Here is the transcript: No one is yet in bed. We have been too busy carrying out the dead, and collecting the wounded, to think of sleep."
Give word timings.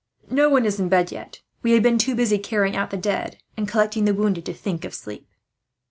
No 0.31 0.49
one 0.49 0.65
is 0.65 0.79
yet 0.79 0.79
in 0.83 0.89
bed. 0.89 1.39
We 1.61 1.73
have 1.73 1.83
been 1.83 1.99
too 1.99 2.15
busy 2.15 2.39
carrying 2.39 2.75
out 2.75 2.89
the 2.89 2.97
dead, 2.97 3.37
and 3.55 3.67
collecting 3.67 4.05
the 4.05 4.15
wounded, 4.15 4.47
to 4.47 4.53
think 4.55 4.83
of 4.83 4.95
sleep." 4.95 5.27